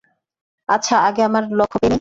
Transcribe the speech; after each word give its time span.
আচ্ছা, 0.69 0.95
আগে 0.99 1.21
আমার 1.23 1.43
লক্ষ্য 1.51 1.77
পেয়ে 1.79 1.83
নিই। 1.83 1.89